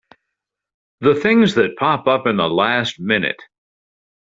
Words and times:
The 1.01 1.13
things 1.13 1.53
that 1.53 1.75
pop 1.77 2.07
up 2.07 2.21
at 2.25 2.35
the 2.35 2.47
last 2.49 2.99
minute! 2.99 3.39